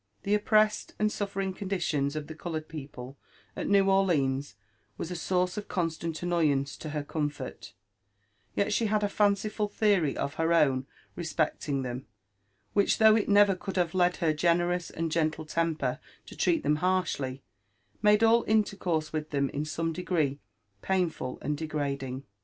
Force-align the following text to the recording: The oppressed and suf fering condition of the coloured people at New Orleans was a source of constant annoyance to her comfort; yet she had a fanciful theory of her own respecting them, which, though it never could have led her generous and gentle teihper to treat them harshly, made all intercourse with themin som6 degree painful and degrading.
The 0.23 0.33
oppressed 0.33 0.95
and 0.97 1.11
suf 1.11 1.35
fering 1.35 1.55
condition 1.55 2.07
of 2.17 2.25
the 2.25 2.33
coloured 2.33 2.67
people 2.67 3.19
at 3.55 3.67
New 3.69 3.87
Orleans 3.87 4.55
was 4.97 5.11
a 5.11 5.15
source 5.15 5.57
of 5.57 5.67
constant 5.67 6.23
annoyance 6.23 6.75
to 6.77 6.89
her 6.89 7.03
comfort; 7.03 7.73
yet 8.55 8.73
she 8.73 8.87
had 8.87 9.03
a 9.03 9.07
fanciful 9.07 9.67
theory 9.67 10.17
of 10.17 10.33
her 10.41 10.53
own 10.53 10.87
respecting 11.15 11.83
them, 11.83 12.07
which, 12.73 12.97
though 12.97 13.15
it 13.15 13.29
never 13.29 13.53
could 13.53 13.75
have 13.75 13.93
led 13.93 14.15
her 14.17 14.33
generous 14.33 14.89
and 14.89 15.11
gentle 15.11 15.45
teihper 15.45 15.99
to 16.25 16.35
treat 16.35 16.63
them 16.63 16.77
harshly, 16.77 17.43
made 18.01 18.23
all 18.23 18.43
intercourse 18.47 19.13
with 19.13 19.29
themin 19.29 19.51
som6 19.53 19.93
degree 19.93 20.39
painful 20.81 21.37
and 21.43 21.55
degrading. 21.59 22.23